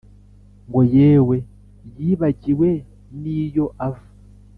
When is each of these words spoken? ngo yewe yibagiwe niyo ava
ngo 0.67 0.81
yewe 0.95 1.37
yibagiwe 1.99 2.69
niyo 3.21 3.65
ava 3.87 4.05